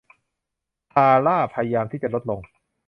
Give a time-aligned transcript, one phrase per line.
[0.93, 2.39] ธาร่าพยายามที่จะลดลง